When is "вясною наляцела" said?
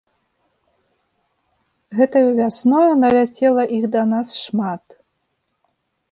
2.39-3.63